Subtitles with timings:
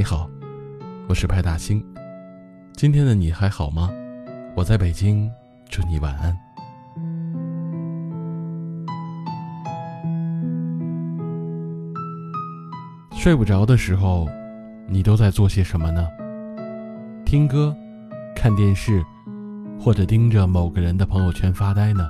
[0.00, 0.30] 你好，
[1.08, 1.84] 我是派大星。
[2.72, 3.90] 今天的你还好吗？
[4.56, 5.30] 我在北京，
[5.68, 6.34] 祝你晚安。
[13.12, 14.26] 睡不着的时候，
[14.88, 16.08] 你都在做些什么呢？
[17.26, 17.76] 听歌、
[18.34, 19.04] 看电视，
[19.78, 22.08] 或者盯着某个人的朋友圈发呆呢？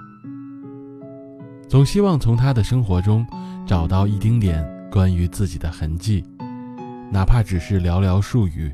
[1.69, 3.27] 总希望从他的生活中
[3.67, 6.25] 找到一丁点关于自己的痕迹，
[7.11, 8.73] 哪怕只是寥寥数语，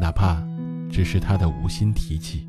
[0.00, 0.42] 哪怕
[0.90, 2.48] 只是他的无心提起。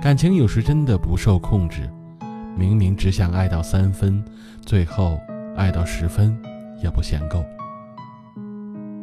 [0.00, 1.90] 感情有时真的不受控制，
[2.56, 4.24] 明明只想爱到三分，
[4.64, 5.20] 最后
[5.56, 6.36] 爱到十分
[6.82, 7.44] 也不嫌够。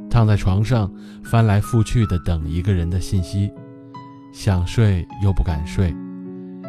[0.10, 0.92] 躺在床上
[1.24, 3.52] 翻来覆去的等一个人的信息，
[4.34, 5.94] 想睡又不敢睡。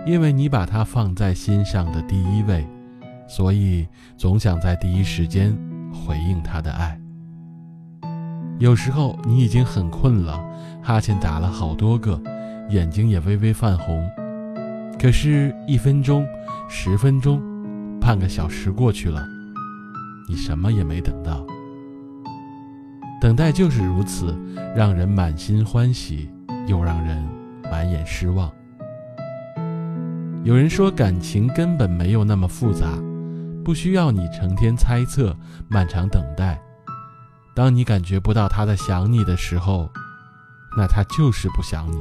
[0.04, 2.66] 因为你把他放在心上的第一位，
[3.26, 5.56] 所以总想在第一时间
[5.92, 7.00] 回应他的爱。
[8.58, 10.42] 有时候你已经很困了，
[10.82, 12.18] 哈欠打了好多个，
[12.70, 14.08] 眼睛也微微泛红。
[14.98, 16.26] 可是，一分钟、
[16.68, 17.38] 十分钟、
[18.00, 19.22] 半个小时过去了，
[20.26, 21.46] 你什么也没等到。
[23.20, 24.34] 等待就是如此，
[24.74, 26.30] 让人满心欢喜，
[26.66, 27.22] 又让人
[27.70, 28.50] 满眼失望。
[30.44, 32.86] 有人说，感情根本没有那么复杂，
[33.62, 35.36] 不需要你成天猜测、
[35.68, 36.58] 漫长等待。
[37.56, 39.90] 当你感觉不到他在想你的时候，
[40.76, 41.96] 那他就是不想你；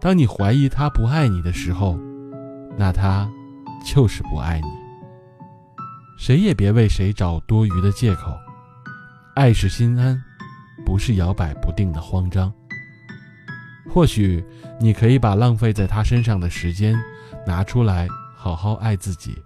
[0.00, 1.98] 当你怀疑他不爱你的时候，
[2.78, 3.30] 那他
[3.84, 4.66] 就是不爱你。
[6.16, 8.34] 谁也别为谁找多余的借口。
[9.34, 10.18] 爱是心安，
[10.86, 12.50] 不是摇摆不定的慌张。
[13.86, 14.42] 或许
[14.80, 16.98] 你可以把浪费在他身上的时间
[17.46, 19.36] 拿出来，好好爱自己。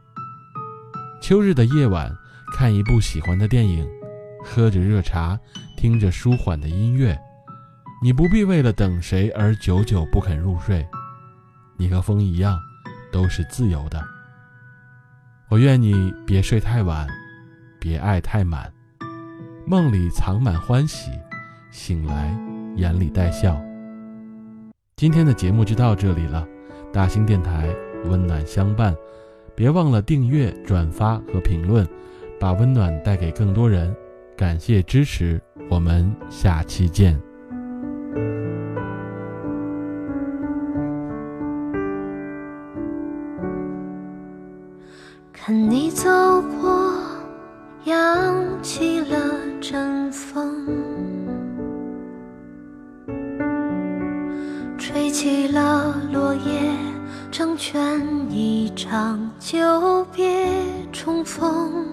[1.20, 2.16] 秋日的夜晚，
[2.54, 3.84] 看一部喜欢的电影，
[4.44, 5.38] 喝着热茶，
[5.76, 7.18] 听着舒缓的音乐。
[8.02, 10.86] 你不必为了等谁而久久不肯入睡。
[11.76, 12.58] 你和风一样，
[13.12, 14.02] 都是自由的。
[15.48, 17.06] 我愿你别睡太晚，
[17.78, 18.72] 别爱太满，
[19.66, 21.10] 梦里藏满欢喜，
[21.70, 22.34] 醒来
[22.76, 23.60] 眼里带笑。
[24.96, 26.46] 今天的节目就到这里了，
[26.92, 27.68] 大兴电台
[28.04, 28.94] 温暖相伴，
[29.54, 31.86] 别忘了订阅、转发和评论，
[32.38, 33.94] 把温暖带给更多人。
[34.40, 37.14] 感谢支持，我们下期见。
[45.30, 46.08] 看你走
[46.58, 46.90] 过，
[47.84, 49.16] 扬起了
[49.60, 50.66] 阵风。
[54.78, 56.72] 吹起了落叶，
[57.30, 60.48] 成全一场久别
[60.90, 61.84] 重逢，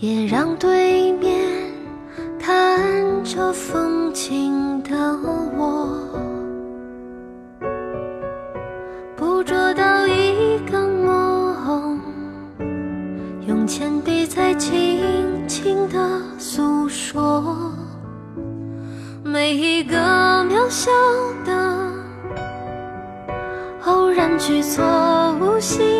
[0.00, 1.46] 也让对面
[2.38, 4.96] 看着风景的
[5.58, 6.08] 我，
[9.14, 12.00] 捕捉到一个梦，
[13.46, 15.98] 用铅笔在轻轻地
[16.38, 17.70] 诉说。
[19.22, 19.98] 每一个
[20.44, 20.90] 渺小
[21.44, 21.92] 的
[23.84, 24.82] 偶然举措，
[25.38, 25.99] 无心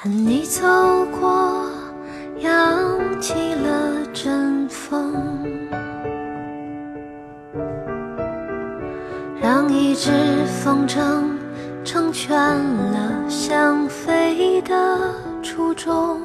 [0.00, 0.62] 看你走
[1.20, 1.66] 过，
[2.38, 5.12] 扬起了阵风，
[9.42, 10.12] 让一只
[10.46, 11.24] 风筝
[11.84, 15.00] 成全了想飞的
[15.42, 16.20] 初衷，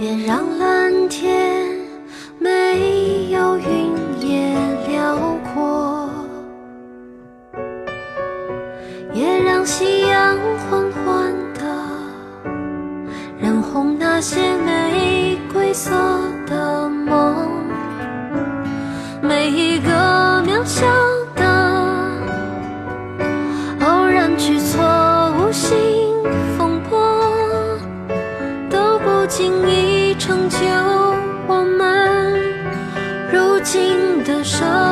[0.00, 1.71] 也让蓝天
[10.70, 11.60] 缓缓的
[13.40, 15.90] 染红那些玫瑰色
[16.46, 17.48] 的梦，
[19.20, 19.90] 每一个
[20.46, 20.86] 渺小
[21.34, 21.44] 的
[23.80, 24.82] 偶然举措，
[25.38, 25.70] 无心
[26.56, 26.98] 风波，
[28.70, 30.58] 都不经意成就
[31.46, 32.32] 我们
[33.32, 34.91] 如今的生。